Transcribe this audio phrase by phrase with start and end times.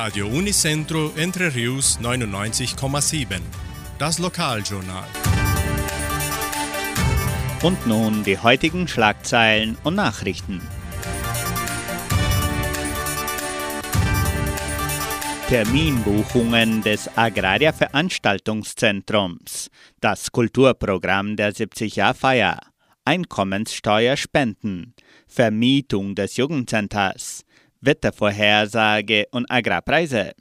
[0.00, 3.40] Radio Unicentro Entre Rius 99,7.
[3.98, 5.08] Das Lokaljournal.
[7.64, 10.60] Und nun die heutigen Schlagzeilen und Nachrichten.
[15.48, 19.68] Terminbuchungen des Agraria Veranstaltungszentrums,
[20.00, 22.60] das Kulturprogramm der 70-Jahr-Feier,
[23.04, 24.94] Einkommenssteuerspenden,
[25.26, 27.44] Vermietung des Jugendcenters,
[27.80, 30.32] Wettervorhersage und Agrarpreise.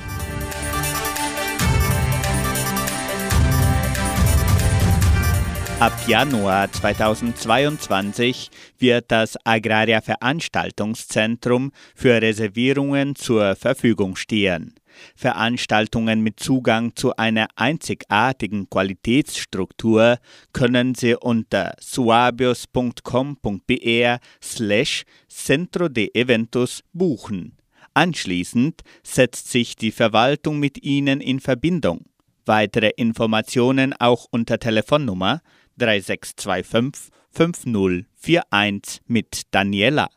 [5.80, 8.49] Ab Januar 2022
[8.80, 14.73] wird das Agraria Veranstaltungszentrum für Reservierungen zur Verfügung stehen.
[15.15, 20.19] Veranstaltungen mit Zugang zu einer einzigartigen Qualitätsstruktur
[20.53, 27.57] können Sie unter suabios.com.br slash Centro de Eventos buchen.
[27.93, 32.05] Anschließend setzt sich die Verwaltung mit Ihnen in Verbindung.
[32.45, 35.41] Weitere Informationen auch unter Telefonnummer
[35.77, 40.09] 3625 5041 mit Daniela.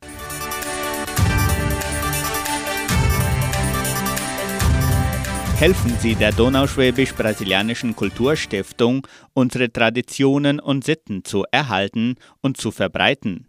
[5.61, 13.47] Helfen Sie der Donauschwäbisch-Brasilianischen Kulturstiftung, unsere Traditionen und Sitten zu erhalten und zu verbreiten.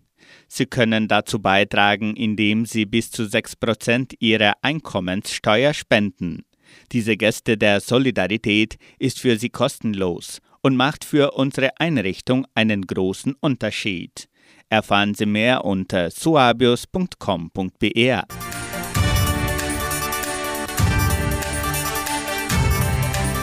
[0.49, 6.43] Sie können dazu beitragen, indem Sie bis zu 6% Ihrer Einkommenssteuer spenden.
[6.91, 13.35] Diese Geste der Solidarität ist für Sie kostenlos und macht für unsere Einrichtung einen großen
[13.39, 14.27] Unterschied.
[14.67, 18.50] Erfahren Sie mehr unter suabios.com.br.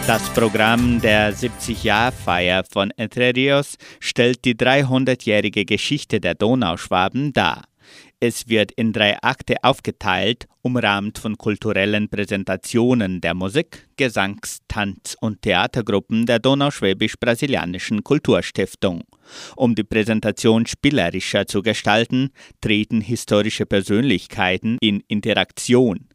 [0.08, 7.64] Das Programm der 70-Jahr-Feier von Entre Rios stellt die 300-jährige Geschichte der Donauschwaben dar.
[8.18, 15.42] Es wird in drei Akte aufgeteilt, umrahmt von kulturellen Präsentationen der Musik-, Gesangs-, Tanz- und
[15.42, 19.02] Theatergruppen der Donauschwäbisch-Brasilianischen Kulturstiftung.
[19.56, 22.30] Um die Präsentation spielerischer zu gestalten,
[22.62, 26.08] treten historische Persönlichkeiten in Interaktion.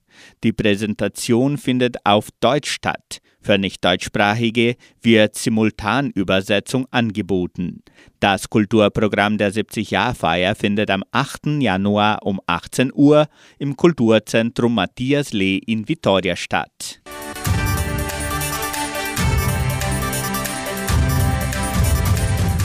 [0.43, 3.19] Die Präsentation findet auf Deutsch statt.
[3.41, 7.83] Für Nicht-Deutschsprachige wird Simultanübersetzung angeboten.
[8.21, 11.61] Das Kulturprogramm der 70-Jahr-Feier findet am 8.
[11.61, 13.27] Januar um 18 Uhr
[13.59, 17.01] im Kulturzentrum Matthias Lee in Vitoria statt.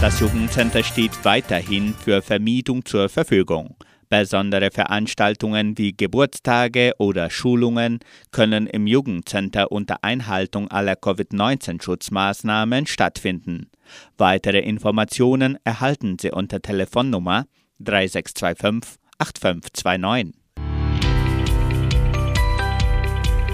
[0.01, 3.75] Das Jugendcenter steht weiterhin für Vermietung zur Verfügung.
[4.09, 13.71] Besondere Veranstaltungen wie Geburtstage oder Schulungen können im Jugendcenter unter Einhaltung aller Covid-19-Schutzmaßnahmen stattfinden.
[14.17, 17.47] Weitere Informationen erhalten Sie unter Telefonnummer
[17.81, 20.35] 3625 8529.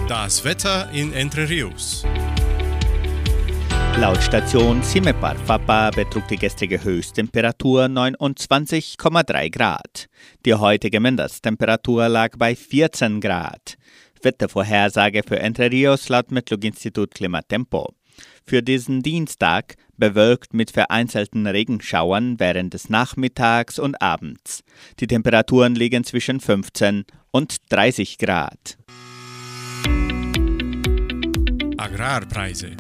[0.09, 2.05] Das Wetter in Entre Rios.
[3.97, 10.09] Laut Station Simepar Fapa betrug die gestrige Höchsttemperatur 29,3 Grad.
[10.45, 13.77] Die heutige Mindesttemperatur lag bei 14 Grad.
[14.21, 17.95] Wettervorhersage für Entre Rios laut Metlog-Institut Klimatempo.
[18.45, 24.65] Für diesen Dienstag bewölkt mit vereinzelten Regenschauern während des Nachmittags und Abends.
[24.99, 28.77] Die Temperaturen liegen zwischen 15 und 30 Grad.
[31.77, 32.77] Agrarpreise.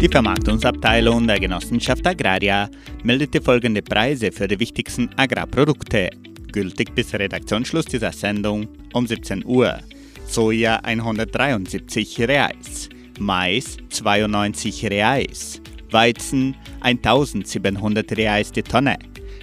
[0.00, 2.68] Die Vermarktungsabteilung der Genossenschaft Agraria
[3.02, 6.10] meldete folgende Preise für die wichtigsten Agrarprodukte,
[6.52, 9.78] gültig bis Redaktionsschluss dieser Sendung um 17 Uhr.
[10.26, 18.98] Soja 173 Reais, Mais 92 Reais, Weizen 1700 Reais die Tonne,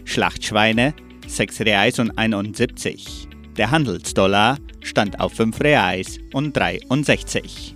[0.06, 0.94] Schlachtschweine
[1.26, 3.28] 6 Reais und 71.
[3.58, 7.76] Der Handelsdollar stand auf 5 Reais und 63.